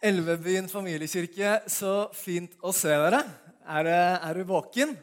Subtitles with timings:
[0.00, 3.18] Elvebyen familiekirke, så fint å se dere.
[3.68, 4.94] Er, er du våken?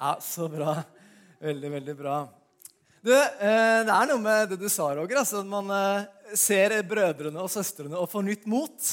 [0.00, 0.80] Ja, så bra.
[1.38, 2.16] Veldig, veldig bra.
[3.06, 5.20] Du, eh, det er noe med det du sa, Roger.
[5.20, 8.88] Altså, man eh, ser brødrene og søstrene og får nytt mot.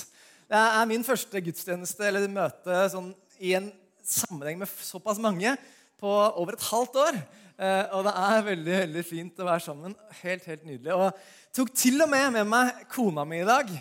[0.54, 3.10] Det er min første gudstjeneste eller møte sånn,
[3.42, 3.72] i en
[4.06, 5.56] sammenheng med såpass mange
[5.98, 6.12] på
[6.44, 7.18] over et halvt år.
[7.58, 9.98] Eh, og det er veldig veldig fint å være sammen.
[10.22, 10.94] Helt, helt nydelig.
[10.94, 13.74] Og jeg tok til og med med meg kona mi i dag.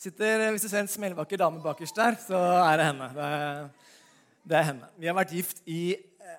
[0.00, 3.08] Sitter, hvis du ser en smellvakker dame bakerst der, så er det henne.
[3.12, 3.66] Det er,
[4.48, 4.86] det er henne.
[4.96, 6.38] Vi har vært gift i eh,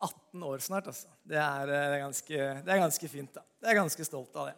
[0.00, 0.86] 18 år snart.
[0.88, 1.10] altså.
[1.20, 3.34] Det er, eh, det er, ganske, det er ganske fint.
[3.36, 3.42] da.
[3.66, 4.54] Jeg er ganske stolt av det.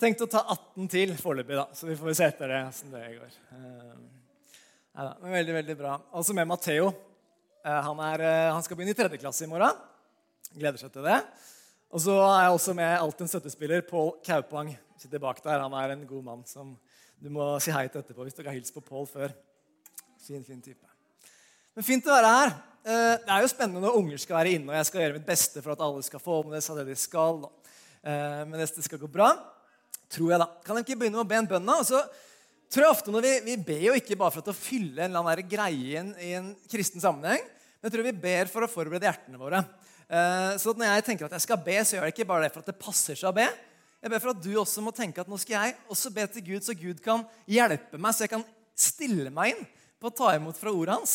[0.00, 3.02] Tenkte å ta 18 til foreløpig, da, så vi får se etter det hvordan det
[3.18, 3.36] går.
[4.94, 5.98] Ja, men veldig, veldig bra.
[6.16, 6.88] Altså med Matteo.
[7.66, 9.76] Eh, Han, eh, han skal begynne i tredje klasse i morgen.
[10.56, 11.20] Gleder seg til det.
[11.92, 14.72] Og så er jeg også med alltid en støttespiller, Pål Kaupang.
[14.96, 15.60] Sitter bak der.
[15.60, 16.72] Han er en god mann som
[17.24, 19.32] du må si hei til etterpå hvis dere har hilst på Pål før.
[20.26, 20.90] Fin, fin type.
[21.74, 22.52] Men fint å være her.
[22.84, 25.26] Eh, Det er jo spennende når unger skal være inne, og jeg skal gjøre mitt
[25.28, 27.40] beste for at alle skal få med seg det de skal.
[28.04, 29.30] hvis Men det skal gå bra.
[30.12, 30.48] Tror jeg, da.
[30.64, 31.66] Kan jeg ikke begynne med å be en bønn?
[31.66, 31.78] da?
[31.80, 32.02] Og så
[32.68, 35.24] tror jeg ofte når vi, vi ber jo ikke bare for å fylle en eller
[35.24, 38.70] annen greie i en, i en kristen sammenheng, men jeg tror vi ber for å
[38.70, 39.64] forberede hjertene våre.
[40.08, 42.52] Eh, Så når jeg tenker at jeg skal be, så gjør jeg ikke bare det
[42.52, 43.48] for at det passer seg å be.
[44.04, 46.44] Jeg ber for at du også må tenke at nå skal jeg også be til
[46.44, 48.42] Gud, så Gud kan hjelpe meg, så jeg kan
[48.76, 49.62] stille meg inn
[49.96, 51.14] på å ta imot fra ordet hans.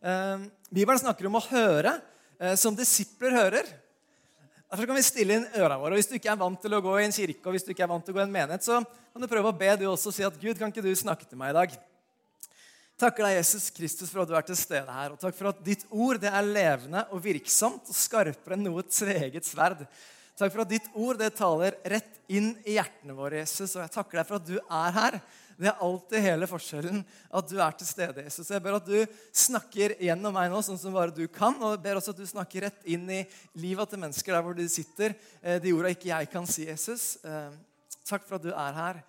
[0.00, 1.98] Eh, Bibelen snakker om å høre
[2.40, 3.68] eh, som disipler hører.
[4.64, 5.92] Derfor kan vi stille inn ørene våre.
[5.92, 7.74] Og Hvis du ikke er vant til å gå i en kirke, og hvis du
[7.74, 9.68] ikke er vant til å gå i en menighet, så kan du prøve å be
[9.82, 11.76] du også og si at Gud, kan ikke du snakke til meg i dag?
[13.02, 15.12] Takker deg, Jesus Kristus, for at du er til stede her.
[15.12, 18.88] Og takk for at ditt ord det er levende og virksomt og skarpere enn noe
[18.88, 19.84] tveget sverd.
[20.38, 23.74] Takk for at ditt ord det taler rett inn i hjertene våre, Jesus.
[23.76, 25.18] Og jeg takker deg for at du er her.
[25.60, 27.02] Det er alltid hele forskjellen
[27.38, 28.48] at du er til stede, Jesus.
[28.50, 28.96] Jeg ber at du
[29.36, 31.54] snakker gjennom meg nå sånn som bare du kan.
[31.60, 33.20] Og jeg ber også at du snakker rett inn i
[33.60, 35.14] livet til mennesker der hvor de sitter.
[35.42, 37.18] eh, De orda ikke jeg kan si, Jesus.
[37.22, 37.52] Eh,
[38.08, 39.02] Takk for at du er her.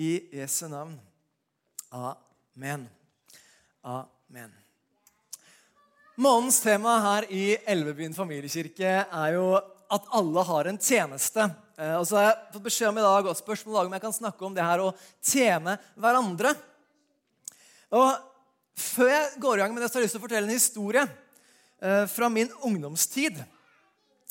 [0.00, 0.96] I Jesu navn.
[1.92, 2.88] Amen.
[3.84, 4.50] Amen.
[6.20, 9.46] Månedens tema her i Elvebyen familiekirke er jo
[9.90, 11.46] at alle har en tjeneste.
[11.78, 14.14] Eh, Og så har jeg fått beskjed om i dag, og spørsmål om jeg kan
[14.16, 14.92] snakke om det her å
[15.22, 16.54] tjene hverandre.
[17.90, 18.26] Og
[18.80, 20.54] Før jeg går i gang med det, så har jeg lyst til å fortelle en
[20.56, 23.42] historie eh, fra min ungdomstid.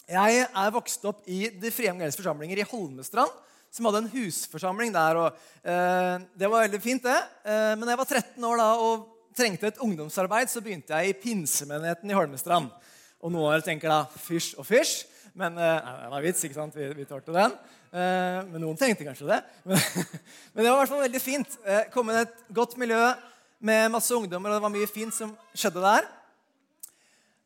[0.09, 3.29] Jeg er vokst opp i De frie evangeliske forsamlinger i Holmestrand,
[3.69, 5.19] som hadde en husforsamling der.
[5.21, 7.19] og eh, Det var veldig fint, det.
[7.45, 9.05] Men da jeg var 13 år da, og
[9.37, 12.71] trengte et ungdomsarbeid, så begynte jeg i pinsemenigheten i Holmestrand.
[13.21, 15.03] Og noen av dere tenker da fysj og fysj.
[15.37, 16.75] Men eh, nei, det var vits, ikke sant?
[16.77, 17.55] Vi, vi tålte den.
[17.89, 19.39] Eh, men noen tenkte kanskje det.
[19.69, 19.81] Men,
[20.53, 21.57] men det var i hvert fall veldig fint.
[21.65, 23.01] Eh, kom inn i et godt miljø
[23.65, 26.05] med masse ungdommer, og det var mye fint som skjedde der.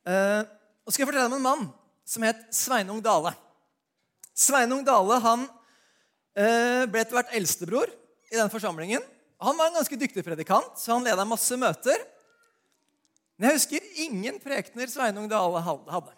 [0.06, 1.64] Og så skal jeg fortelle om en mann
[2.06, 3.32] som het Sveinung Dale.
[4.38, 5.48] Sveinung Dale han
[6.36, 7.90] ble etter hvert eldstebror
[8.30, 9.02] i den forsamlingen.
[9.42, 12.06] Han var en ganske dyktig predikant, så han leda masse møter.
[13.40, 16.14] Men jeg husker ingen prekener Sveinung Dale hadde.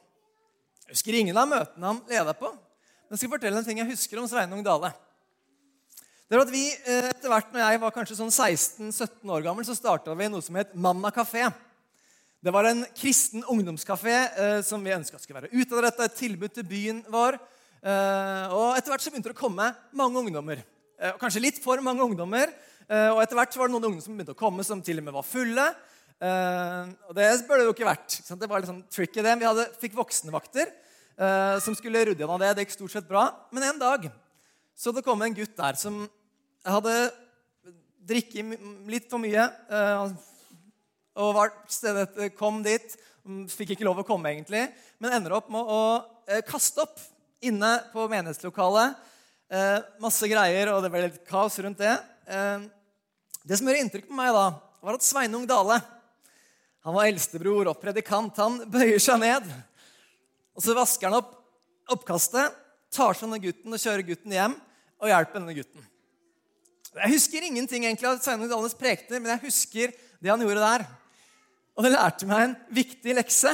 [0.85, 2.51] Jeg husker ingen av møtene han leda på.
[2.53, 4.91] Men jeg skal fortelle en ting jeg husker om Sveinung Dale.
[6.29, 9.65] Det var at vi, eh, etter hvert når jeg var kanskje sånn 16-17 år gammel,
[9.65, 11.47] så starta vi noe som het Mamma kafé.
[12.37, 16.69] Det var en kristen ungdomskafé eh, som vi ønska skulle være utadretta, et tilbud til
[16.69, 17.39] byen vår.
[17.81, 20.61] Eh, og etter hvert så begynte det å komme mange ungdommer.
[21.01, 22.53] Eh, kanskje litt for mange ungdommer.
[22.85, 25.01] Eh, og etter hvert så var det noen ungdommer som begynte å komme som til
[25.01, 25.65] og med var fulle.
[26.23, 28.17] Eh, og det burde det jo ikke vært.
[28.23, 29.35] Det var litt sånn tricky det.
[29.41, 32.53] Vi hadde, fikk voksenvakter eh, som skulle rydde gjennom det.
[32.55, 33.27] Det gikk stort sett bra.
[33.55, 34.07] Men en dag
[34.75, 36.01] så det kom en gutt der som
[36.67, 36.93] hadde
[38.05, 38.55] drikket
[38.91, 39.47] litt for mye.
[39.49, 40.15] eh,
[41.15, 42.95] og var stedet, kom dit.
[43.47, 44.65] Fikk ikke lov å komme, egentlig.
[44.99, 45.79] Men ender opp med å
[46.43, 46.99] kaste opp
[47.39, 48.99] inne på menighetslokalet.
[50.03, 51.93] Masse greier, og det ble litt kaos rundt det.
[53.47, 54.43] Det som gjorde inntrykk på meg da,
[54.83, 55.79] var at Sveinung Dale
[56.85, 58.37] han var eldstebror og predikant.
[58.37, 59.47] Han bøyer seg ned,
[60.53, 61.33] og så vasker han opp
[61.91, 62.53] oppkastet,
[62.93, 64.55] tar seg denne gutten og kjører gutten hjem
[65.01, 65.83] og hjelper denne gutten.
[66.95, 70.85] Jeg husker ingenting egentlig av Sveinung Dales prekener, men jeg husker det han gjorde der.
[71.75, 73.51] Og det lærte meg en viktig lekse.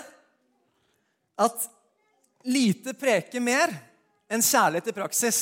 [1.41, 1.65] At
[2.45, 3.73] lite preker mer
[4.31, 5.41] enn kjærlighet i praksis.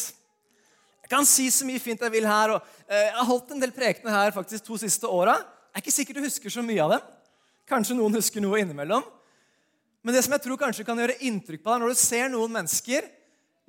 [1.03, 2.55] Jeg kan si så mye fint jeg vil her.
[2.55, 5.35] og eh, Jeg har holdt en del prekener her faktisk to siste åra.
[5.35, 7.07] Jeg er ikke sikkert du husker så mye av dem.
[7.69, 9.05] Kanskje noen husker noe innimellom.
[10.01, 12.53] Men det som jeg tror kanskje kan gjøre inntrykk på deg når du ser noen
[12.53, 13.07] mennesker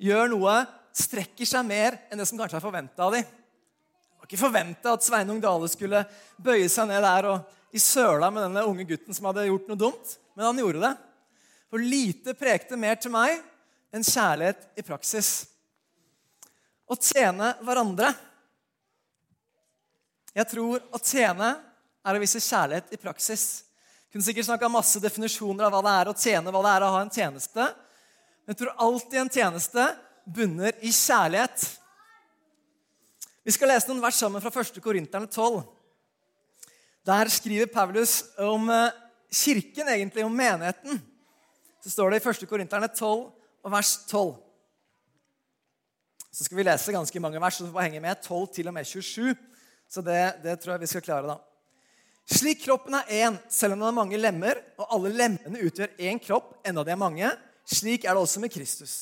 [0.01, 0.55] gjør noe,
[0.95, 3.27] strekker seg mer enn det som kanskje er forventa av dem.
[3.27, 6.03] Det var ikke forventa at Sveinung Dale skulle
[6.41, 9.79] bøye seg ned der og i søla med denne unge gutten som hadde gjort noe
[9.79, 10.91] dumt, men han gjorde det.
[11.71, 13.37] For lite prekte mer til meg
[13.95, 15.31] enn kjærlighet i praksis.
[16.91, 18.11] Å tjene hverandre.
[20.35, 21.53] Jeg tror å tjene
[22.01, 23.45] er å vise kjærlighet i praksis.
[24.11, 26.93] Kunne sikkert snakka masse definisjoner av hva det er å tjene, hva det er å
[26.97, 27.67] ha en tjeneste.
[28.43, 29.85] Men jeg tror alltid en tjeneste
[30.25, 31.63] bunner i kjærlighet.
[33.47, 34.81] Vi skal lese noen vers sammen fra 1.
[34.83, 35.61] Korinterne 12.
[37.07, 38.97] Der skriver Paulus om eh,
[39.31, 40.99] kirken, egentlig, om menigheten.
[41.81, 42.43] Så står det i 1.
[42.51, 44.35] Korinterne 12 og vers 12.
[46.31, 48.75] Så skal vi lese ganske mange vers, så vi får henge med 12 til og
[48.75, 49.31] med 27.
[49.91, 51.39] Så det, det tror jeg vi skal klare, da.
[52.31, 56.19] Slik kroppen er én, selv om den har mange lemmer, og alle lemmene utgjør én
[56.21, 57.31] kropp, enda de er mange,
[57.67, 58.93] slik er det også med Kristus.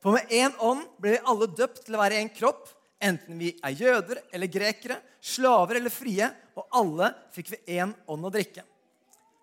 [0.00, 2.68] For med én ånd ble vi alle døpt til å være én kropp,
[3.00, 8.28] enten vi er jøder eller grekere, slaver eller frie, og alle fikk vi én ånd
[8.28, 8.64] å drikke.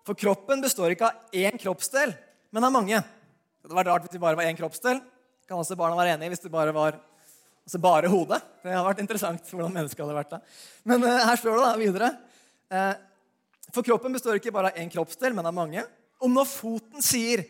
[0.06, 2.14] For kroppen består ikke av én kroppsdel,
[2.54, 3.02] men av mange.
[3.02, 5.02] Det hadde vært rart hvis det bare var én kroppsdel.
[5.48, 6.96] Kan også barna være enige hvis det bare var
[7.66, 8.38] altså bare hodet.
[8.62, 10.40] Det hadde vært interessant hvordan mennesket hadde vært da.
[10.88, 12.10] Men uh, her står det da videre.
[12.72, 12.94] Uh,
[13.74, 15.84] for kroppen består ikke bare av én kroppsdel, men av mange.
[16.20, 17.44] Om når foten sier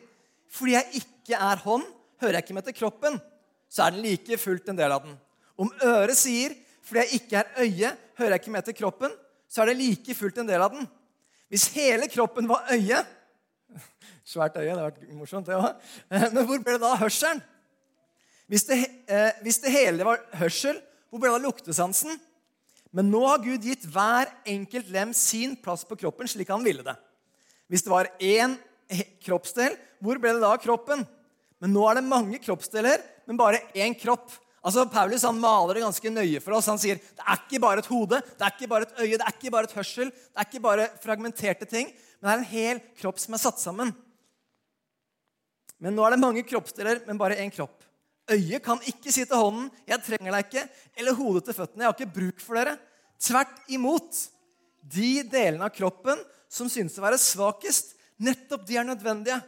[0.49, 1.85] 'fordi jeg ikke er hånd,
[2.21, 3.21] hører jeg ikke med til kroppen',
[3.69, 5.19] så er den like fullt en del av den.
[5.59, 9.17] Om øret sier 'fordi jeg ikke er øye, hører jeg ikke med til kroppen',
[9.49, 10.89] så er det like fullt en del av den.
[11.49, 13.07] Hvis hele kroppen var øye
[14.25, 15.75] Svært øye, det har vært morsomt, det òg.
[16.35, 17.43] Men hvor ble det da hørselen?
[18.49, 18.79] Hvis det,
[19.09, 22.21] eh, hvis det hele var hørsel, hvor ble det da luktesansen?
[22.95, 26.85] Men nå har Gud gitt hver enkelt lem sin plass på kroppen slik han ville
[26.87, 26.97] det.
[27.69, 28.57] Hvis det var én
[29.25, 31.05] kroppsdel, hvor ble det da av kroppen?
[31.61, 34.31] Men nå er det mange kroppsdeler, men bare én kropp.
[34.65, 36.69] Altså, Paulus han maler det ganske nøye for oss.
[36.71, 39.25] Han sier det er ikke bare et hode, det er ikke bare et øye, det
[39.25, 42.53] er ikke bare et hørsel, det er ikke bare fragmenterte ting, men det er en
[42.53, 43.93] hel kropp som er satt sammen.
[45.79, 47.77] Men nå er det mange kroppsdeler, men bare én kropp.
[48.29, 51.89] Øyet kan ikke si til hånden 'Jeg trenger deg ikke', eller hodet til føttene 'Jeg
[51.89, 52.79] har ikke bruk for dere'.
[53.21, 54.29] Tvert imot.
[54.83, 59.43] De delene av kroppen som synes å være svakest, nettopp de er nødvendige.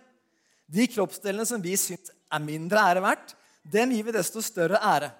[0.69, 3.35] De kroppsdelene som vi syns er mindre ære verdt,
[3.65, 5.11] dem gir vi desto større ære.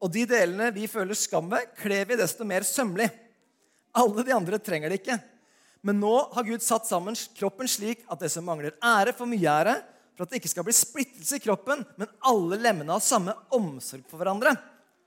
[0.00, 3.10] Og de delene vi føler skam ved, kler vi desto mer sømmelig.
[3.96, 5.18] Alle de andre trenger det ikke.
[5.82, 9.52] Men nå har Gud satt sammen kroppen slik at det som mangler ære, får mye
[9.52, 9.76] ære
[10.16, 14.06] for at det ikke skal bli splittelse i kroppen, men alle lemmene har samme omsorg
[14.08, 14.54] for hverandre.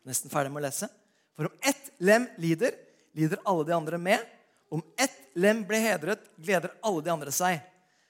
[0.07, 0.89] Nesten ferdig med å lese.
[1.33, 2.77] For om ett lem lider,
[3.17, 4.21] lider alle de andre med.
[4.69, 7.57] Om ett lem blir hedret, gleder alle de andre seg.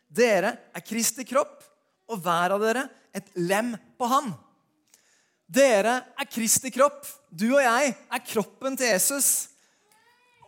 [0.09, 1.61] Dere er Kristi kropp,
[2.09, 4.33] og hver av dere et lem på han.
[5.49, 7.05] Dere er Kristi kropp.
[7.29, 9.49] Du og jeg er kroppen til Jesus.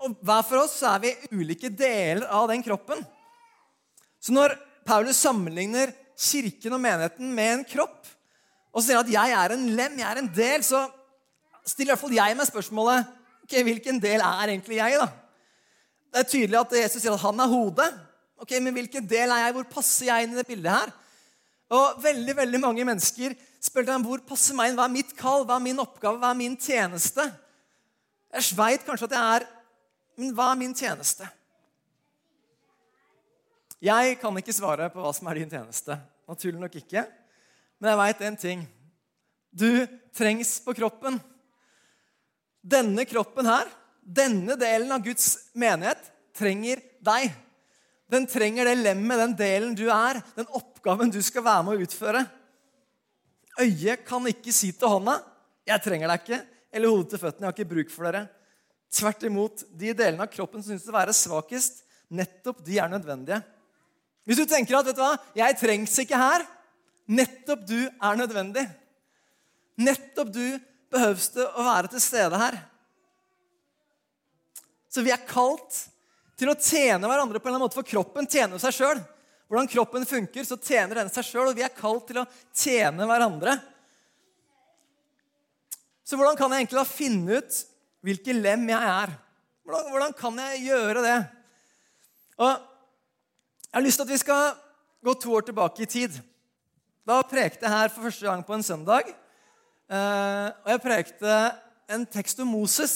[0.02, 3.02] Og hver for oss er vi ulike deler av den kroppen.
[4.22, 8.10] Så når Paulus sammenligner kirken og menigheten med en kropp,
[8.72, 10.86] og så sier at jeg er en lem, jeg er en del, så
[11.68, 13.10] stiller i hvert fall jeg meg spørsmålet
[13.44, 15.02] ok, hvilken del er egentlig jeg.
[15.02, 15.10] da?
[16.12, 17.90] Det er tydelig at Jesus sier at han er hodet.
[18.42, 19.54] Ok, Men hvilken del er jeg?
[19.54, 20.94] Hvor passer jeg inn i det bildet her?
[21.72, 24.80] Og veldig veldig mange mennesker spør dem, hvor passer meg inn?
[24.80, 25.46] Hva er mitt kall?
[25.46, 26.18] Hva er min oppgave?
[26.20, 27.28] Hva er min tjeneste?
[28.32, 29.48] Jeg veit kanskje at jeg er
[30.20, 31.26] Men hva er min tjeneste?
[33.82, 35.96] Jeg kan ikke svare på hva som er din tjeneste.
[36.32, 37.04] Naturlig nok ikke.
[37.82, 38.64] Men jeg veit én ting.
[39.52, 39.68] Du
[40.16, 41.18] trengs på kroppen.
[42.62, 43.68] Denne kroppen her,
[44.02, 46.04] denne delen av Guds menighet,
[46.38, 47.34] trenger deg.
[48.12, 51.88] Den trenger det lemmet, den delen du er, den oppgaven du skal være med å
[51.88, 52.24] utføre.
[53.60, 55.20] Øyet kan ikke si til hånda
[55.68, 58.30] 'Jeg trenger deg ikke', eller hodet til føttene 'Jeg har ikke bruk for dere'.
[58.92, 63.44] Tvert imot, de delene av kroppen som synes å være svakest, nettopp de er nødvendige.
[64.28, 66.46] Hvis du tenker at vet du hva, 'jeg trengs ikke her',
[67.08, 68.68] nettopp du er nødvendig.
[69.78, 70.60] Nettopp du
[70.92, 72.60] behøves det å være til stede her.
[74.92, 75.88] Så vi er kalt
[76.38, 79.02] til å tjene hverandre på en eller annen måte, for kroppen tjener seg sjøl.
[79.48, 83.08] Hvordan kroppen funker, så tjener den seg sjøl, og vi er kalt til å tjene
[83.08, 83.58] hverandre.
[86.08, 87.60] Så hvordan kan jeg egentlig da finne ut
[88.04, 89.14] hvilken lem jeg er?
[89.64, 91.18] Hvordan, hvordan kan jeg gjøre det?
[92.42, 92.71] Og
[93.72, 94.56] jeg har lyst til at vi skal
[95.00, 96.18] gå to år tilbake i tid.
[97.08, 99.08] Da prekte jeg her for første gang på en søndag.
[99.88, 101.38] Eh, og jeg prekte
[101.96, 102.96] en tekst om Moses.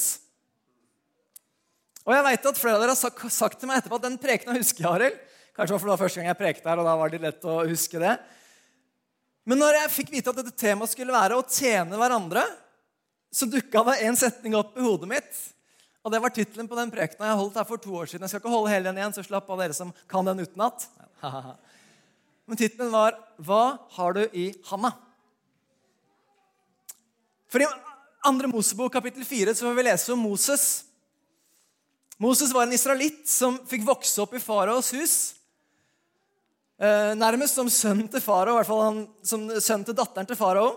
[2.04, 4.58] Og jeg vet at flere av dere har sagt til meg etterpå at den prekena
[4.58, 5.24] husker jeg, Arild.
[5.56, 8.04] Kanskje det var første gang jeg prekte her, og da var det lett å huske
[8.04, 8.14] det.
[9.48, 12.44] Men når jeg fikk vite at dette temaet skulle være å tjene hverandre,
[13.32, 15.46] så dukka det en setning opp i hodet mitt
[16.06, 18.28] Og det var tittelen på den prekena jeg holdt her for to år siden.
[18.28, 20.86] Jeg skal ikke holde hele den igjen, så slapp av dere som kan den utenat.
[22.46, 24.94] Men tittelen var 'Hva har du i handa?'
[27.50, 27.68] For i
[28.26, 30.86] andre Mosebok kapittel 4 så får vi lese om Moses.
[32.18, 35.16] Moses var en israelitt som fikk vokse opp i faraos hus.
[36.78, 40.38] Eh, nærmest som sønn til farao, i hvert fall han, som sønn til datteren til
[40.38, 40.74] farao.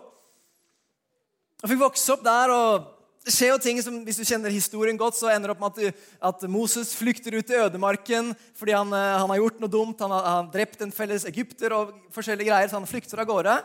[1.61, 2.98] Han fikk vokse opp der, og
[3.29, 5.81] det skjer jo ting som, Hvis du kjenner historien godt, så ender det opp med
[5.91, 10.01] at, at Moses flykter ut i ødemarken fordi han, eh, han har gjort noe dumt.
[10.01, 13.29] Han har, han har, drept en felles egypter og forskjellige greier, så han flykter av
[13.29, 13.59] gårde.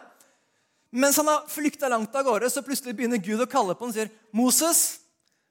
[0.94, 3.94] Mens han har flykta langt av gårde, så plutselig begynner Gud å kalle på ham
[3.94, 5.00] og sier, 'Moses,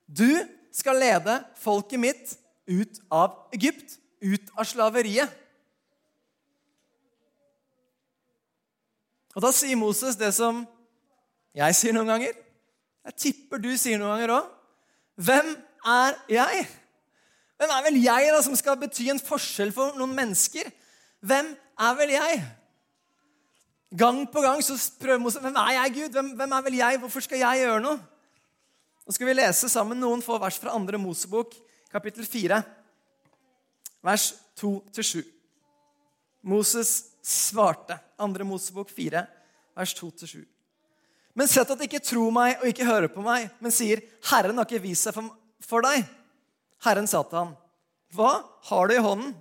[0.07, 0.29] du
[0.73, 2.37] skal lede folket mitt
[2.69, 5.41] ut av Egypt, ut av slaveriet.'
[9.33, 10.67] Og Da sier Moses det som
[11.57, 12.37] jeg sier noen ganger.
[13.09, 14.51] Jeg tipper du sier noen ganger òg.
[15.23, 15.53] Hvem
[15.93, 16.67] er jeg?
[17.59, 20.71] Hvem er vel jeg da som skal bety en forskjell for noen mennesker?
[21.23, 21.53] Hvem
[21.87, 22.43] er vel jeg?
[23.99, 26.15] Gang på gang så prøver Moses hvem er jeg, Gud?
[26.17, 27.01] Hvem, hvem, er vel jeg?
[27.03, 27.99] Hvorfor skal jeg gjøre noe?
[29.03, 31.55] Nå skal vi lese sammen noen få vers fra andre Mosebok,
[31.91, 32.61] kapittel 4,
[34.07, 34.29] vers
[34.63, 35.21] 2-7.
[36.43, 36.93] Moses
[37.23, 37.99] svarte.
[38.23, 39.27] Andre Mosebok 4,
[39.77, 40.43] vers 2-7.
[41.35, 44.59] Men sett at de ikke tror meg og ikke hører på meg, men sier, 'Herren
[44.59, 45.17] har ikke vist seg
[45.65, 46.05] for deg.'
[46.85, 47.57] Herren sa til ham,
[48.13, 49.35] 'Hva har du i hånden?'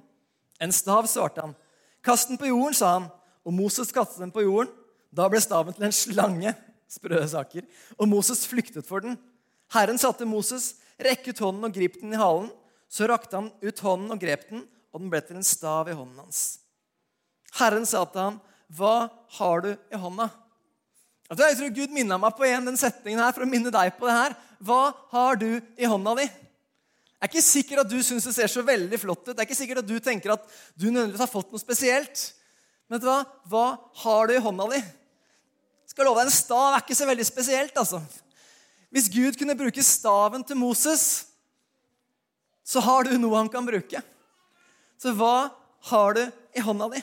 [0.62, 1.56] En stav, svarte han.
[2.04, 3.10] 'Kast den på jorden', sa han.
[3.46, 4.72] Og Moses kastet den på jorden.
[5.14, 6.56] Da ble staven til en slange.
[6.88, 7.66] Sprø saker.
[8.00, 9.18] Og Moses flyktet for den.
[9.74, 12.52] Herren satte Moses, rekke ut hånden og grip den i halen.'
[12.92, 15.96] Så rakte han ut hånden og grep den, og den ble til en stav i
[15.96, 16.60] hånden hans.
[17.56, 20.30] Herren sa til ham, 'Hva har du i hånda?'
[21.32, 24.08] Jeg tror Gud minna meg på igjen den setningen her for å minne deg på
[24.10, 24.34] det her.
[24.60, 26.26] Hva har du i hånda di?
[26.28, 29.32] Det er ikke sikkert at du syns det ser så veldig flott ut.
[29.32, 30.44] Det er ikke sikkert at du tenker at
[30.76, 32.24] du nødvendigvis har fått noe spesielt.
[32.90, 33.20] Men vet du hva?
[33.48, 33.66] Hva
[34.04, 34.82] har du i hånda di?
[34.82, 37.78] Jeg skal love deg, En stav er ikke så veldig spesielt.
[37.78, 38.02] altså.
[38.92, 41.28] Hvis Gud kunne bruke staven til Moses,
[42.68, 44.04] så har du noe han kan bruke.
[45.00, 45.52] Så hva
[45.92, 47.00] har du i hånda di?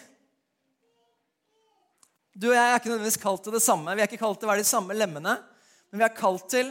[2.38, 3.94] Du og jeg er ikke nødvendigvis kalt til det samme.
[3.98, 5.32] Vi er ikke kalt til å være de samme lemmene,
[5.90, 6.68] men vi er kalt til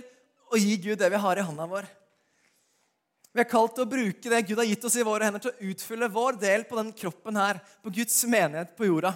[0.48, 1.88] å gi Gud det vi har i hånda vår.
[3.36, 5.52] Vi er kalt til å bruke det Gud har gitt oss i våre hender, til
[5.52, 9.12] å utfylle vår del på den kroppen her, på Guds menighet på jorda.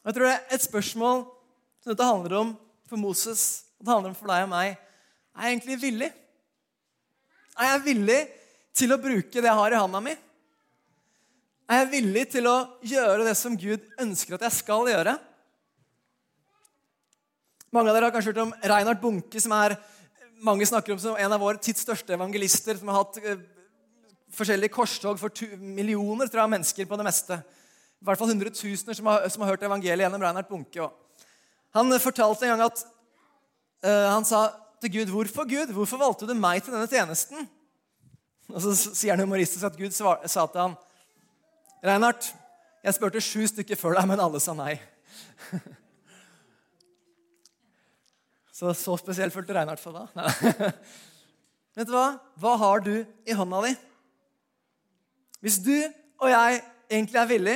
[0.00, 1.22] Jeg tror det er et spørsmål
[1.84, 2.56] som dette handler om
[2.88, 3.44] for Moses,
[3.76, 4.80] og det handler om for deg og meg.
[5.36, 6.10] Er jeg egentlig villig?
[7.60, 8.20] Er jeg villig
[8.80, 10.16] til å bruke det jeg har i handa mi?
[11.70, 15.12] Er jeg villig til å gjøre det som Gud ønsker at jeg skal gjøre?
[17.70, 19.76] Mange av dere har kanskje hørt om Reinhard Bunke, som er
[20.42, 23.44] mange snakker om som en av våre tids største evangelister, som har hatt eh,
[24.34, 25.30] forskjellige korstog for
[25.62, 27.38] millioner tror jeg, mennesker på det meste.
[27.38, 30.90] I hvert fall hundretusener som som har hørt evangeliet gjennom Reinhard Bunke.
[31.70, 32.84] han fortalte en gang at
[33.86, 34.48] uh, han sa
[34.82, 35.70] til Gud, 'Hvorfor Gud?
[35.70, 37.48] Hvorfor valgte du meg til denne tjenesten?'
[38.50, 40.74] Og så sier han humoristisk at Gud sa til ham,
[41.84, 42.32] Reinhardt,
[42.84, 44.74] jeg spurte sju stykker før deg, men alle sa nei.
[48.60, 50.26] Så så spesielt følte Reinhardt for da.
[51.78, 52.18] Vet du hva?
[52.36, 53.70] Hva har du i hånda di?
[55.40, 55.72] Hvis du
[56.20, 56.58] og jeg
[56.90, 57.54] egentlig er villig,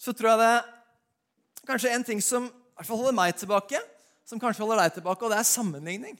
[0.00, 3.82] så tror jeg det er kanskje en ting som i hvert fall holder meg tilbake,
[4.24, 6.16] som kanskje holder deg tilbake, og det er sammenligning.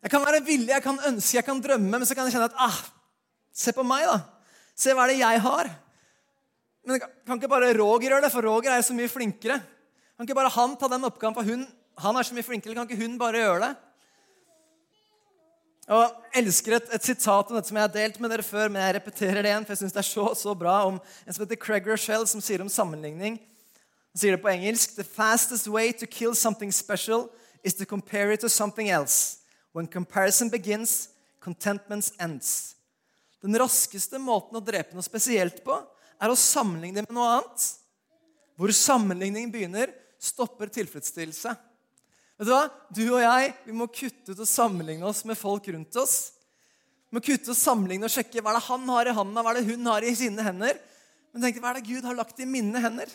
[0.00, 2.48] Jeg kan være villig, jeg kan ønske, jeg kan drømme, men så kan jeg kjenne
[2.48, 2.80] at ah,
[3.52, 4.39] Se på meg, da.
[4.80, 5.68] Se hva er det jeg har.
[6.88, 9.60] Men kan ikke bare Roger gjøre det, for Roger er jo så mye flinkere.
[10.16, 11.66] Kan ikke bare han ta den oppgaven, for hun,
[12.00, 12.74] han er så mye flinkere.
[12.78, 13.74] Kan ikke hun bare gjøre det?
[15.90, 18.68] Og Jeg elsker et, et sitat om dette som jeg har delt med dere før,
[18.70, 21.34] men jeg repeterer det igjen, for jeg synes det er så, så bra, om en
[21.34, 23.40] som heter Craig Rochelle, som sier om sammenligning.
[24.14, 24.94] Han sier det på engelsk.
[24.94, 27.28] The fastest way to kill something special
[27.64, 29.42] is to compare it to something else.
[29.74, 31.10] When comparison begins,
[31.40, 32.76] contentment ends.
[33.40, 35.76] Den raskeste måten å drepe noe spesielt på
[36.20, 37.66] er å sammenligne det med noe annet.
[38.60, 41.54] Hvor sammenligning begynner, stopper tilfredsstillelse.
[42.40, 42.66] Vet Du hva?
[42.92, 46.18] Du og jeg vi må kutte ut og sammenligne oss med folk rundt oss.
[47.08, 49.42] Vi må kutte ut og sammenligne og sjekke hva er det han har i handa,
[49.44, 50.76] hva er det hun har i sine hender.
[51.32, 53.10] Men tenk, hva er det Gud har lagt i mine hender?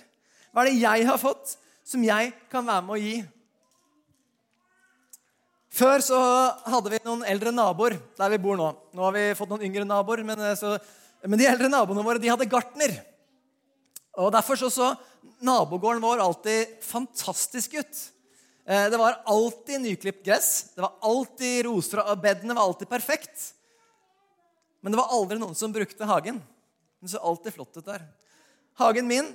[0.50, 3.16] Hva er det jeg har fått, som jeg kan være med å gi?
[5.76, 6.18] Før så
[6.72, 8.70] hadde vi noen eldre naboer der vi bor nå.
[8.96, 10.78] Nå har vi fått noen yngre naboer, men, eh, så,
[11.28, 12.94] men de eldre naboene våre de hadde gartner.
[14.16, 14.94] Og Derfor så, så
[15.44, 18.06] nabogården vår alltid fantastisk ut.
[18.64, 20.72] Eh, det var alltid nyklipt gress.
[20.78, 23.52] Det var alltid roser, og bedene var alltid perfekt.
[24.80, 26.40] Men det var aldri noen som brukte hagen.
[27.04, 28.08] Den så alltid flott ut der.
[28.80, 29.34] Hagen min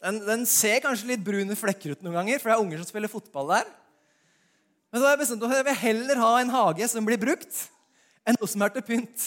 [0.00, 2.88] den, den ser kanskje litt brune flekker ut noen ganger, for det er unger som
[2.88, 3.68] spiller fotball der.
[4.94, 7.64] Men så har jeg bestemt at jeg vil heller ha en hage som blir brukt,
[8.22, 9.24] enn noe som er til pynt.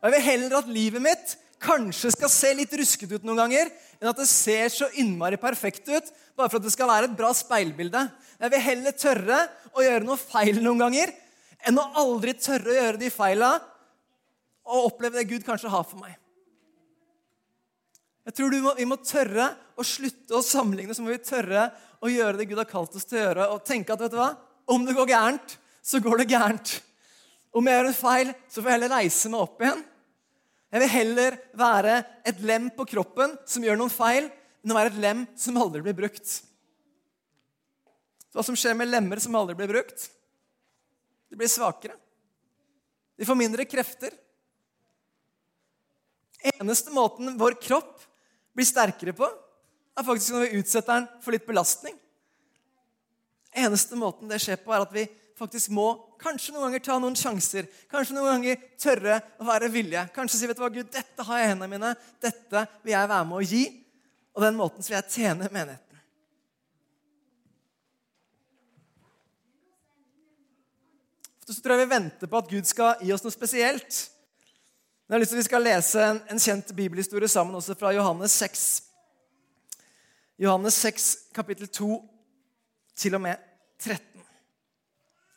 [0.00, 3.70] Og jeg vil heller at livet mitt kanskje skal se litt ruskete ut noen ganger,
[4.02, 7.14] enn at det ser så innmari perfekt ut bare for at det skal være et
[7.14, 8.02] bra speilbilde.
[8.42, 9.38] Jeg vil heller tørre
[9.70, 11.14] å gjøre noe feil noen ganger
[11.70, 13.52] enn å aldri tørre å gjøre de feila
[14.66, 16.18] og oppleve det Gud kanskje har for meg.
[18.26, 21.70] Jeg tror må, Vi må tørre å slutte å sammenligne, så må vi tørre
[22.02, 23.50] å gjøre det Gud har kalt oss til å gjøre.
[23.54, 24.32] Og tenke at vet du hva?
[24.68, 26.74] Om det går gærent, så går det gærent.
[27.56, 29.80] Om jeg gjør en feil, så får jeg heller reise meg opp igjen.
[30.68, 31.94] Jeg vil heller være
[32.28, 34.28] et lem på kroppen som gjør noen feil,
[34.60, 36.28] enn å være et lem som aldri blir brukt.
[38.28, 40.10] Så Hva som skjer med lemmer som aldri blir brukt?
[41.32, 41.96] De blir svakere.
[43.16, 44.12] De får mindre krefter.
[46.52, 48.04] Eneste måten vår kropp
[48.54, 49.26] blir sterkere på,
[49.98, 51.96] er faktisk når vi utsetter den for litt belastning.
[53.58, 55.06] Eneste måten det skjer på, er at vi
[55.38, 55.88] faktisk må
[56.18, 57.68] kanskje noen ganger ta noen sjanser.
[57.90, 60.08] Kanskje noen ganger tørre å være villige.
[60.14, 61.92] Kanskje si vet du hva, Gud, dette har jeg i hendene mine.
[62.22, 63.62] Dette vil jeg være med å gi.
[64.34, 65.84] Og den måten så vil jeg tjene menigheten.
[71.48, 74.02] Så tror jeg vi venter på at Gud skal gi oss noe spesielt.
[75.06, 77.78] Men jeg har lyst til at Vi skal lese en, en kjent bibelhistorie sammen også
[77.80, 78.66] fra Johannes 6.
[80.38, 81.96] Johannes 6, kapittel 2
[82.98, 83.47] til og med
[83.78, 84.22] 13.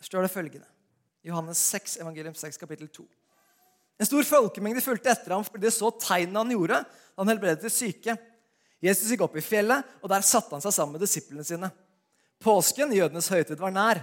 [0.02, 0.68] Står det følgende.
[1.26, 3.06] Johannes 6, evangelium 6, kapittel 2.
[4.02, 7.70] En stor folkemengde fulgte etter ham fordi de så tegnene han gjorde da han helbredet
[7.74, 8.16] syke.
[8.82, 11.70] Jesus gikk opp i fjellet, og der satte han seg sammen med disiplene sine.
[12.42, 14.02] Påsken, jødenes høytid, var nær.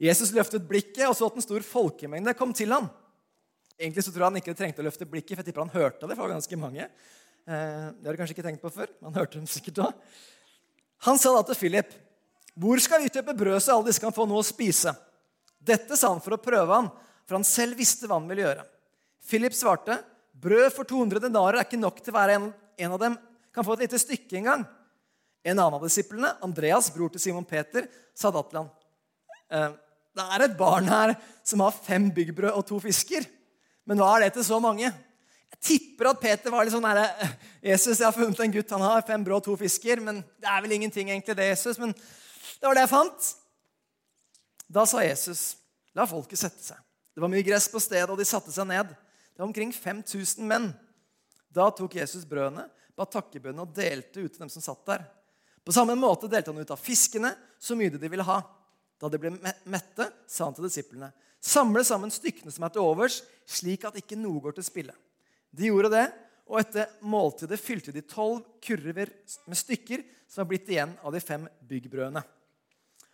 [0.00, 2.88] Jesus løftet blikket og så at en stor folkemengde kom til ham.
[3.76, 6.06] Egentlig så tror jeg han ikke trengte å løfte blikket, for jeg tipper han hørte
[6.06, 6.14] det.
[6.16, 6.88] for det var ganske mange.
[7.44, 8.88] Eh, det har du kanskje ikke tenkt på før.
[9.00, 9.90] men Han hørte dem sikkert da.
[11.04, 11.92] Han sa da til Philip,
[12.60, 14.92] 'Hvor skal vi kjøpe brød så alle disse kan få noe å spise?'
[15.60, 16.88] Dette sa han for å prøve han,
[17.28, 18.64] for han selv visste hva han ville gjøre.
[19.28, 19.96] Philip svarte,
[20.36, 23.16] 'Brød for 200 denarer er ikke nok til hver en, en av dem
[23.52, 24.66] kan få et lite stykke engang.'
[25.40, 28.70] En annen av disiplene, Andreas, bror til Simon Peter, sa da til ham,
[29.50, 29.72] «Eh,
[30.12, 33.24] 'Det er et barn her som har fem byggbrød og to fisker.'
[33.86, 34.92] Men hva er det til så mange?
[35.50, 37.08] Jeg tipper at Peter var litt sånn herre
[37.62, 40.00] Jesus, jeg har funnet en gutt, han har fem brød og to fisker.
[40.00, 41.78] Men det er vel ingenting, egentlig, det, Jesus.
[41.80, 41.94] Men
[42.60, 43.30] det var det jeg fant.
[44.70, 45.56] Da sa Jesus,
[45.94, 48.86] 'La folket sette seg.' Det var mye gress på stedet, og de satte seg ned.
[48.88, 50.70] Det var omkring 5000 menn.
[51.50, 55.02] Da tok Jesus brødene, ba takkebønnene og delte ut til dem som satt der.
[55.66, 58.38] På samme måte delte han ut av fiskene så mye de ville ha.
[59.00, 59.32] Da de ble
[59.64, 64.18] mette, sa han til disiplene.: Samle sammen stykkene som er til overs, slik at ikke
[64.20, 64.94] noe går til spille.
[65.50, 66.06] De gjorde det,
[66.50, 69.12] og etter måltidet fylte de tolv kurver
[69.46, 72.22] med stykker som var blitt igjen av de fem byggbrødene.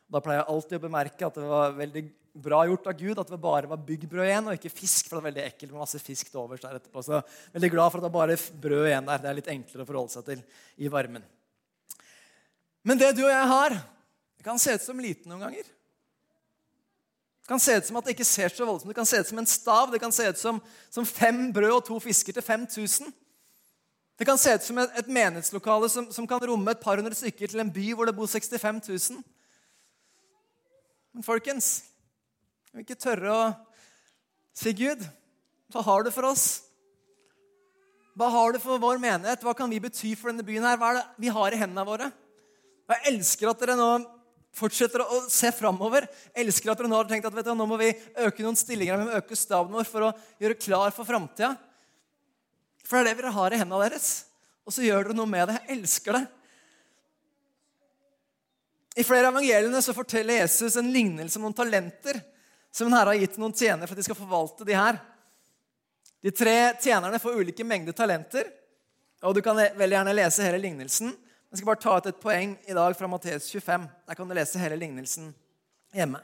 [0.07, 2.03] Da pleier jeg alltid å bemerke at det var veldig
[2.46, 5.09] bra gjort av Gud at det bare var byggbrød igjen, og ikke fisk.
[5.09, 7.05] for det var veldig ekkelt med masse fisk til overs der etterpå.
[7.05, 7.20] Så
[7.57, 9.22] veldig glad for at det var bare brød igjen der.
[9.22, 10.42] Det er litt enklere å forholde seg til
[10.77, 11.25] i varmen.
[12.87, 13.77] Men det du og jeg har,
[14.38, 15.68] det kan se ut som lite noen ganger.
[17.42, 19.29] Det kan se ut som at det ikke ser så voldsomt Det kan se ut
[19.29, 19.92] som en stav.
[19.92, 23.12] Det kan se ut som, som fem brød og to fisker til 5000.
[24.16, 27.16] Det kan se ut som et, et menighetslokale som, som kan romme et par hundre
[27.16, 29.20] stykker til en by hvor det bor 65 000.
[31.16, 31.85] Men folkens,
[32.72, 33.42] vi ikke tørre å
[34.57, 35.05] si Gud,
[35.72, 36.46] hva har du for oss?
[38.16, 39.42] Hva har du for vår menighet?
[39.44, 40.64] Hva kan vi bety for denne byen?
[40.64, 40.79] her?
[40.81, 42.09] Hva er det vi har i hendene våre?
[42.88, 43.90] Jeg elsker at dere nå
[44.57, 46.07] fortsetter å se framover.
[46.33, 47.92] Elsker at dere nå har tenkt at du, nå må vi
[48.24, 51.52] øke noen stillinger, vi må øke staben vår for å gjøre klar for framtida.
[52.87, 54.11] For det er det dere har i hendene deres.
[54.66, 55.59] Og så gjør dere noe med det.
[55.61, 56.25] Jeg elsker det.
[58.96, 62.16] I flere av evangeliene så forteller Jesus en lignelse om noen talenter
[62.72, 64.99] som en herre har gitt noen tjenere for at de skal forvalte de her.
[66.25, 68.49] De tre tjenerne får ulike mengder talenter.
[69.22, 71.12] og Du kan veldig gjerne lese hele lignelsen.
[71.51, 73.87] Jeg skal bare ta ut et poeng i dag fra Matteus 25.
[74.09, 75.31] Der kan du lese hele lignelsen
[75.94, 76.20] hjemme.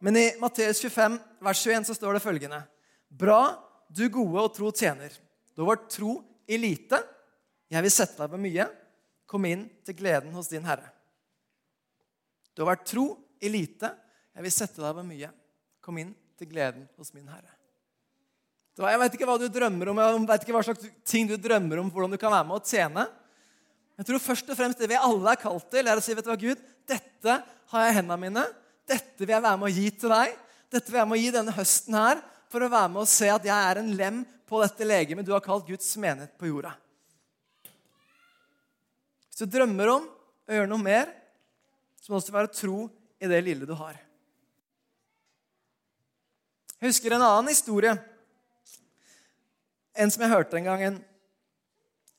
[0.00, 2.62] Men i Matteus 25, vers 21, så står det følgende.:
[3.08, 3.42] Bra,
[3.88, 5.12] du gode og tro tjener.
[5.52, 6.16] Du har vært tro
[6.48, 6.98] i lite.
[7.72, 8.66] Jeg vil sette deg på mye.
[9.28, 10.90] Kom inn til gleden hos din Herre.
[12.52, 13.06] Du har vært tro
[13.40, 13.92] i lite.
[14.32, 15.32] Jeg vil sette deg på mye.
[15.84, 17.52] Kom inn til gleden hos min Herre.
[18.80, 21.82] Jeg vet ikke hva du drømmer om, jeg vet ikke hva slags ting du drømmer
[21.82, 23.04] om, hvordan du kan være med å tjene.
[24.00, 26.24] Jeg tror først og fremst det vi alle er kalt til, er å si vet
[26.24, 28.44] du hva, Gud, dette har jeg i hendene mine.
[28.88, 30.38] Dette vil jeg være med å gi til deg.
[30.72, 33.10] Dette vil jeg være med å gi denne høsten her for å være med å
[33.12, 36.50] se at jeg er en lem på dette legemet du har kalt Guds menighet på
[36.50, 36.74] jorda.
[39.30, 41.08] Hvis du drømmer om å gjøre noe mer,
[42.02, 42.84] så må du være tro
[43.22, 43.96] i det lille du har.
[46.82, 47.94] Jeg husker en annen historie.
[49.96, 50.84] En som jeg hørte en gang.
[50.84, 51.00] En,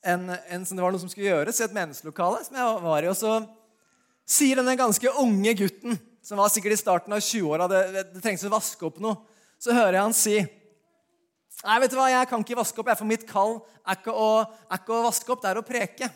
[0.02, 2.42] en, en som det var noe som skulle gjøres i et menneskelokale.
[2.48, 3.36] som jeg var i, Og så
[4.26, 8.24] sier denne ganske unge gutten, som var sikkert i starten av 20-åra, det, det, det
[8.24, 9.20] trengs å vaske opp noe,
[9.60, 10.38] så hører jeg han si
[11.64, 13.54] Nei, vet du hva, jeg kan ikke vaske opp, jeg, for mitt kall
[13.88, 16.10] er ikke, å, er ikke å vaske opp, det er å preke.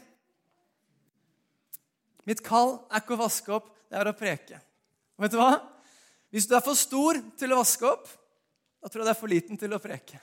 [2.28, 4.60] Mitt kall er ikke å vaske opp, det er å preke.
[5.16, 5.54] Og vet du hva?
[6.28, 8.10] Hvis du er for stor til å vaske opp,
[8.78, 10.20] da tror jeg du er for liten til å preke.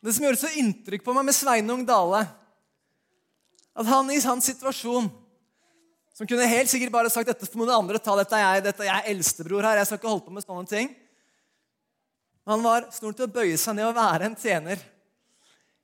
[0.00, 2.24] Det som gjorde så inntrykk på meg med Sveinung Dale,
[3.76, 5.10] at han i hans situasjon
[6.16, 8.86] som kunne helt sikkert bare sagt dette for noen andre ta, dette er jeg, dette
[8.86, 10.94] er jeg eldstebror her, jeg skal ikke holde på med sånne ting.
[12.46, 14.82] Men han var snart til å bøye seg ned og være en tjener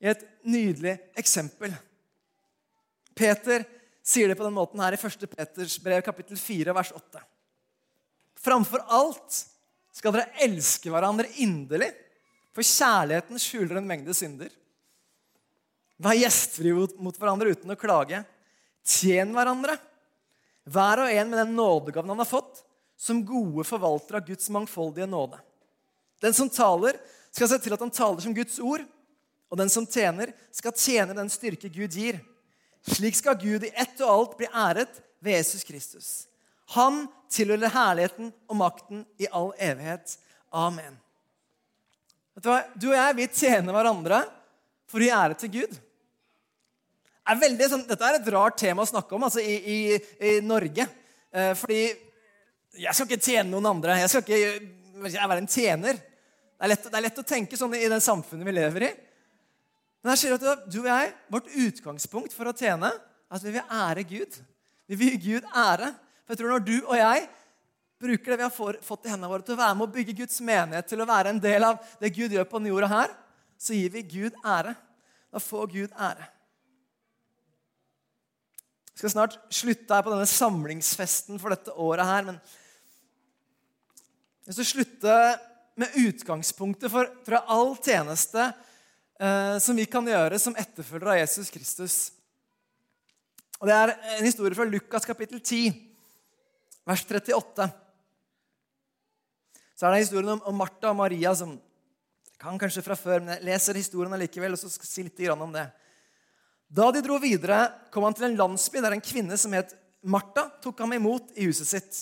[0.03, 1.75] i et nydelig eksempel.
[3.19, 3.65] Peter
[4.03, 5.27] sier det på den måten her i 1.
[5.35, 7.25] Peters brev, kapittel 4, vers 8.
[8.43, 9.43] Framfor alt
[9.95, 11.91] skal dere elske hverandre inderlig,
[12.55, 14.51] for kjærligheten skjuler en mengde synder.
[16.03, 18.23] Vær gjestfrie mot hverandre uten å klage.
[18.87, 19.77] Tjen hverandre,
[20.71, 22.63] hver og en med den nådegaven han har fått,
[22.99, 25.43] som gode forvaltere av Guds mangfoldige nåde.
[26.23, 26.99] Den som taler,
[27.33, 28.85] skal se til at han taler som Guds ord,
[29.53, 32.21] og den som tjener, skal tjene den styrke Gud gir.
[32.89, 36.11] Slik skal Gud i ett og alt bli æret ved Jesus Kristus.
[36.75, 40.17] Han tilhører herligheten og makten i all evighet.
[40.53, 40.97] Amen.
[42.33, 42.61] Vet Du hva?
[42.75, 44.23] Du og jeg vi tjener hverandre
[44.89, 45.75] for å gi ære til Gud.
[47.23, 50.33] Er veldig, sånn, dette er et rart tema å snakke om altså, i, i, i,
[50.43, 50.89] Norge.
[51.31, 51.83] Eh, fordi
[52.83, 54.01] jeg skal ikke tjene noen andre.
[54.01, 54.41] Jeg skal ikke
[55.13, 56.01] jeg være en tjener.
[56.63, 58.91] Det er, lett, det er lett å tenke sånn i den samfunnet vi lever i.
[59.99, 63.55] Men jeg sier at du og jeg, Vårt utgangspunkt for å tjene er at vi
[63.57, 64.37] vil ære Gud.
[64.87, 65.91] Vi vil gi Gud ære.
[66.23, 67.27] For jeg tror Når du og jeg
[68.07, 70.39] bruker det vi har fått i hendene våre, til å være med å bygge Guds
[70.39, 73.19] menighet, til å være en del av det Gud gjør på denne jorda her,
[73.59, 74.79] så gir vi Gud ære.
[75.35, 76.31] Da får Gud ære.
[78.93, 82.27] Jeg skal snart slutte her på denne samlingsfesten for dette året her.
[82.31, 82.43] Men
[84.47, 85.17] jeg skal slutte
[85.75, 88.49] med utgangspunktet for, for all tjeneste
[89.21, 91.97] eh, som vi kan gjøre som etterfølgere av Jesus Kristus.
[93.63, 95.71] Og Det er en historie fra Lukas kapittel 10,
[96.89, 97.69] vers 38.
[99.77, 101.55] Så er det historien om, om Martha og Maria som
[102.43, 104.57] kan kanskje fra før, men jeg leser historien allikevel.
[104.57, 105.69] og så skal jeg si litt om det.
[106.73, 110.49] Da de dro videre, kom han til en landsby der en kvinne som het Martha,
[110.63, 112.01] tok ham imot i huset sitt.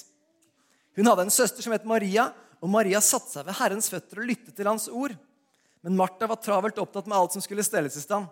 [0.97, 2.31] Hun hadde en søster som het Maria,
[2.61, 5.15] og Maria satte seg ved Herrens føtter og lyttet til hans ord.
[5.81, 8.29] Men Martha var travelt opptatt med alt som skulle stelles i stand.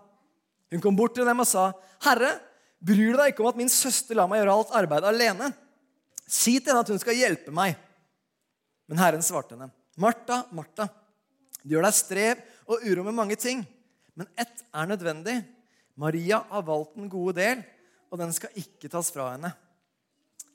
[0.68, 1.72] Hun kom bort til dem og sa,
[2.04, 2.36] 'Herre,
[2.80, 5.54] bryr du deg ikke om at min søster lar meg gjøre alt arbeidet alene?'
[6.28, 7.76] 'Si til henne at hun skal hjelpe meg.'
[8.88, 10.88] Men Herren svarte henne, 'Martha, Martha,
[11.64, 13.66] du gjør deg strev og uro med mange ting.'
[14.14, 15.44] 'Men ett er nødvendig.'
[15.96, 17.64] Maria har valgt den gode del,
[18.10, 19.50] og den skal ikke tas fra henne.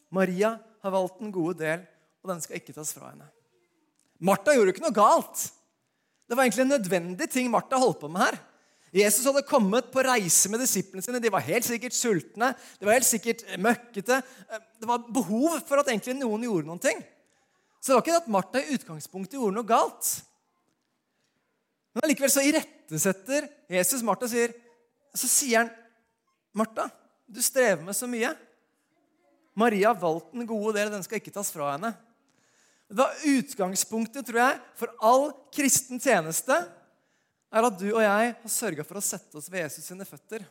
[0.10, 1.84] Maria har valgt den gode del,
[2.24, 3.28] og den skal ikke tas fra henne.
[4.24, 5.46] Martha gjorde ikke noe galt.
[6.28, 8.38] Det var egentlig en nødvendig ting Martha holdt på med her.
[8.94, 11.20] Jesus hadde kommet på reise med disiplene sine.
[11.22, 14.20] De var helt sikkert sultne, de var helt sikkert møkkete.
[14.80, 17.02] Det var behov for at egentlig noen gjorde noen ting.
[17.82, 20.12] Så det var ikke at Martha i utgangspunktet gjorde noe galt.
[21.94, 24.54] Men allikevel så irettesetter Jesus Martha sier
[25.14, 25.68] så sier han,
[26.58, 26.88] 'Martha,
[27.30, 28.34] du strever med så mye.'
[29.54, 31.92] Maria har valgt den gode del, den skal ikke tas fra henne.
[32.90, 36.58] Det var utgangspunktet tror jeg, for all kristen tjeneste
[37.54, 40.46] er at du og jeg har sørga for å sette oss ved Jesus sine føtter.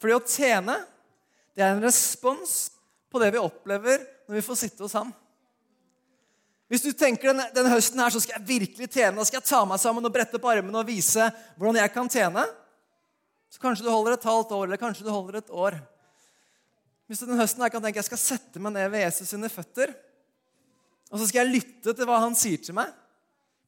[0.00, 0.78] Fordi å tjene
[1.54, 2.70] det er en respons
[3.10, 5.10] på det vi opplever når vi får sitte hos ham.
[6.70, 9.48] Hvis du tenker denne, denne høsten her, så skal jeg virkelig tjene, da skal jeg
[9.48, 11.24] ta meg sammen og brette opp armene og vise
[11.58, 12.44] hvordan jeg kan tjene,
[13.50, 15.80] så kanskje du holder et halvt år, eller kanskje du holder et år.
[17.10, 19.50] Hvis du denne høsten her kan tenke jeg skal sette meg ned ved Jesus sine
[19.50, 19.90] føtter,
[21.10, 22.92] og så skal jeg lytte til hva han sier til meg.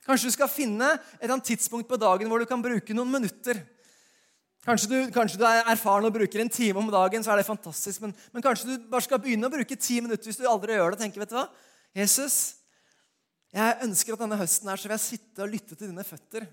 [0.06, 3.10] Kanskje du skal finne et eller annet tidspunkt på dagen hvor du kan bruke noen
[3.12, 3.60] minutter.
[4.62, 7.48] Kanskje du, kanskje du er erfaren og bruker en time om dagen, så er det
[7.48, 8.02] fantastisk.
[8.04, 10.94] Men, men, kanskje du bare skal begynne å bruke ti minutter hvis du aldri gjør
[10.94, 10.98] det.
[10.98, 11.46] og tenker, vet du hva?
[11.98, 12.38] Jesus,
[13.52, 16.46] jeg ønsker at denne høsten her så vil jeg sitte og lytte til dine føtter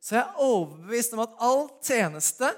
[0.00, 2.50] så jeg er overbevist om at all tjeneste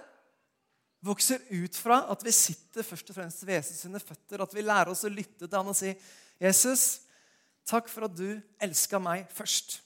[1.05, 4.43] vokser ut fra at vi sitter først og fremst ved Jesus sine føtter.
[4.45, 5.95] At vi lærer oss å lytte til han og si,
[6.41, 7.01] 'Jesus,
[7.69, 9.81] takk for at du elska meg først.'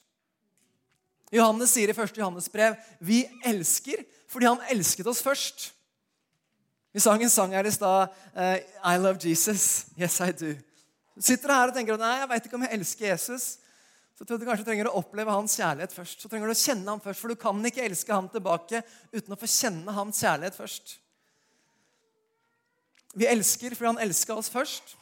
[1.34, 2.16] Johannes sier i 1.
[2.16, 5.72] Johannes brev, 'Vi elsker fordi han elsket oss først'.
[6.94, 9.90] Vi sang en sang her i stad, uh, 'I love Jesus'.
[9.98, 10.54] Yes, I do.
[11.14, 13.58] Du sitter her og tenker nei, jeg vet ikke om jeg elsker Jesus.
[14.14, 16.20] Så tror du kanskje trenger å oppleve hans kjærlighet først.
[16.22, 19.34] Så trenger du å kjenne ham først, For du kan ikke elske ham tilbake uten
[19.34, 20.98] å få kjenne hans kjærlighet først.
[23.14, 24.94] Vi elsker fordi han elska oss først.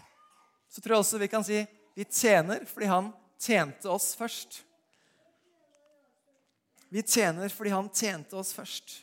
[0.73, 1.61] Så tror jeg også vi kan si
[1.93, 4.63] vi tjener fordi han tjente oss først.
[6.93, 9.01] Vi tjener fordi han tjente oss først.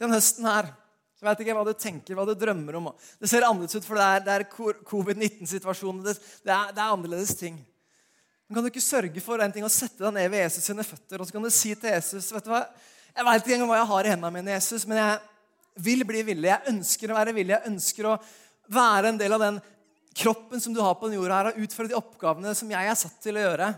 [0.00, 0.70] Den høsten her
[1.20, 2.86] så vet ikke hva du tenker, hva du drømmer om.
[3.20, 4.44] Det ser annerledes ut, for det er, er
[4.88, 5.98] covid-19-situasjonen.
[6.06, 7.58] Det, det, det, er annerledes ting.
[8.48, 10.86] Men kan du ikke sørge for en ting, å sette deg ned ved Jesus sine
[10.86, 12.62] føtter og så kan du si til Jesus vet du hva,
[13.12, 15.18] Jeg vet ikke engang hva jeg har i hendene mine, Jesus, men jeg
[15.76, 16.50] vil bli villig.
[16.50, 17.54] Jeg ønsker å være villig.
[17.56, 18.16] Jeg ønsker å
[18.70, 19.60] være en del av den
[20.16, 22.98] kroppen som du har på den jorda her, og utføre de oppgavene som jeg er
[22.98, 23.70] satt til å gjøre.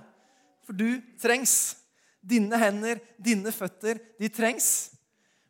[0.66, 0.88] For du
[1.22, 1.76] trengs.
[2.22, 4.92] Dine hender, dine føtter, de trengs.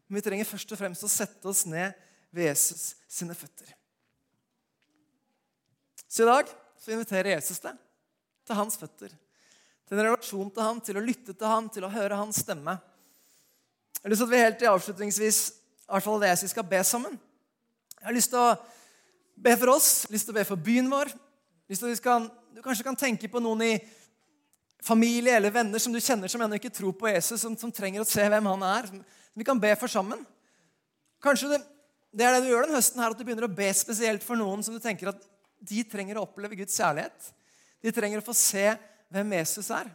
[0.09, 1.93] Men vi trenger først og fremst å sette oss ned
[2.33, 3.75] ved Jesus sine føtter.
[6.09, 6.49] Så i dag
[6.81, 7.77] så inviterer Jesus deg
[8.49, 9.13] til hans føtter.
[9.89, 12.79] Til en relasjon til ham, til å lytte til ham, til å høre hans stemme.
[13.99, 15.41] Jeg har lyst til at vi helt til avslutningsvis
[15.89, 17.19] i hvert fall det jeg skal be sammen.
[17.99, 18.55] Jeg har lyst til å
[19.43, 21.11] be for oss, lyst til å be for byen vår.
[21.71, 23.73] Lyst til at kan, Du kanskje kan tenke på noen i
[24.83, 28.03] familie eller venner som du kjenner som ennå ikke tror på Jesus, som, som trenger
[28.03, 28.91] å se hvem han er
[29.33, 30.25] vi kan be for sammen.
[31.23, 31.61] Kanskje det,
[32.13, 34.37] det, er det du gjør den høsten, her, at du begynner å be spesielt for
[34.37, 35.23] noen som du tenker at
[35.63, 37.31] de trenger å oppleve Guds kjærlighet.
[37.83, 38.67] De trenger å få se
[39.13, 39.89] hvem Jesus er.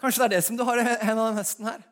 [0.00, 1.84] Kanskje det er det som du har i hendene denne høsten her.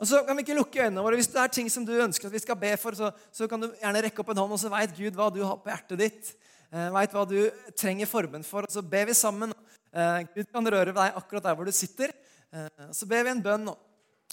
[0.00, 1.18] Og så kan vi ikke lukke øynene våre.
[1.20, 3.60] Hvis det er ting som du ønsker at vi skal be for, så, så kan
[3.60, 6.00] du gjerne rekke opp en hånd, og så veit Gud hva du har på hjertet
[6.00, 6.32] ditt.
[6.72, 7.38] Eh, veit hva du
[7.78, 8.66] trenger formen for.
[8.66, 9.52] Og så ber vi sammen.
[9.92, 12.14] Eh, Gud kan røre deg akkurat der hvor du sitter.
[12.52, 13.68] Eh, så ber vi en bønn.
[13.68, 13.76] nå.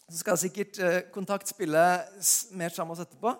[0.08, 1.84] så skal sikkert eh, Kontakt spille
[2.58, 3.36] mer sammen med oss etterpå.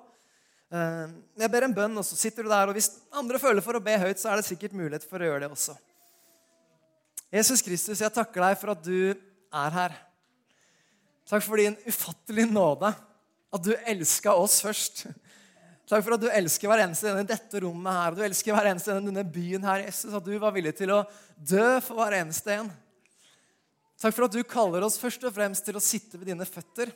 [0.70, 2.68] Eh, jeg ber en bønn, og så sitter du der.
[2.68, 5.32] og Hvis andre føler for å be høyt, så er det sikkert mulighet for å
[5.32, 5.78] gjøre det også.
[7.30, 9.98] Jesus Kristus, jeg takker deg for at du er her.
[11.30, 12.90] Takk for din ufattelige nåde.
[13.54, 15.04] At du elska oss først.
[15.90, 18.16] Takk for at du elsker hver eneste en i dette rommet her.
[18.18, 20.14] Du elsker hver eneste en i denne byen her, Jesus.
[20.14, 21.04] At du var villig til å
[21.38, 22.72] dø for hver eneste en.
[24.00, 26.94] Takk for at du kaller oss først og fremst til å sitte ved dine føtter.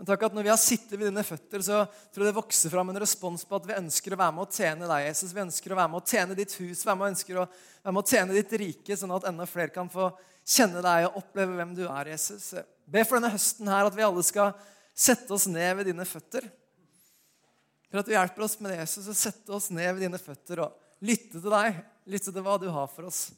[0.00, 2.72] Men takk at Når vi har sittet ved dine føtter, så tror jeg det vokser
[2.72, 5.34] fram en respons på at vi ønsker å være med å tjene deg, Jesus.
[5.36, 8.10] Vi ønsker å være med å tjene ditt hus, være med, å være med å
[8.14, 10.08] tjene ditt rike, sånn at enda flere kan få
[10.50, 12.52] kjenne deg og oppleve hvem du er, Jesus.
[12.90, 14.54] Be for denne høsten her at vi alle skal
[14.96, 16.48] sette oss ned ved dine føtter.
[17.90, 20.62] For at du hjelper oss med det, Jesus, å sette oss ned ved dine føtter
[20.66, 21.80] og lytte til deg.
[22.10, 23.28] Lytte til hva du har for oss.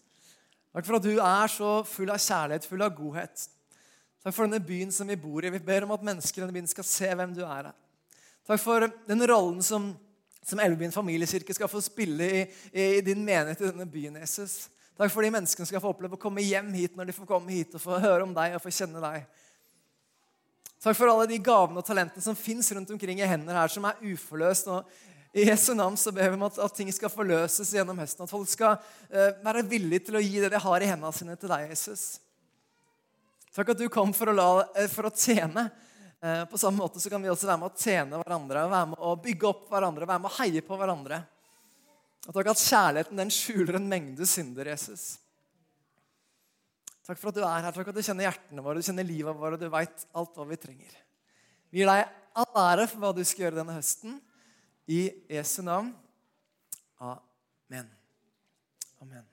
[0.73, 3.47] Takk for at du er så full av kjærlighet, full av godhet.
[4.23, 5.53] Takk for denne byen som vi bor i.
[5.53, 7.73] Vi ber om at mennesker i denne byen skal se hvem du er.
[8.49, 9.91] Takk for den rollen som,
[10.45, 14.21] som Elvebyen familiekirke skal få spille i, i, din menighet i denne byen.
[14.23, 14.69] Jesus.
[15.03, 17.51] Takk for de menneskene skal få oppleve å komme hjem hit når de får komme
[17.51, 19.25] hit og få høre om deg og få kjenne deg.
[20.79, 23.89] Takk for alle de gavene og talentene som fins rundt omkring i hender her, som
[23.89, 24.71] er uforløst.
[24.71, 28.23] og i Jesu navn så ber vi om at, at, ting skal forløses gjennom høsten.
[28.23, 31.35] At folk skal uh, være villige til å gi det de har i hendene sine,
[31.35, 32.07] til deg, Jesus.
[33.59, 35.67] Takk at du kom for å, la, uh, for å tjene.
[36.23, 39.03] Uh, på samme måte så kan vi også være med å tjene hverandre, være med
[39.03, 41.25] å bygge opp hverandre, være med å heie på hverandre.
[42.29, 45.17] Og takk at kjærligheten den skjuler en mengde synder, Jesus.
[47.03, 47.75] Takk for at du er her.
[47.75, 50.47] Takk at du kjenner hjertene våre, du kjenner livet vårt, og du veit alt hva
[50.47, 50.95] vi trenger.
[51.73, 52.07] Vi gir deg
[52.39, 54.21] all ære for hva du skal gjøre denne høsten.
[54.87, 55.91] I Jesu navn.
[57.03, 57.91] Amen.
[59.03, 59.32] Amen.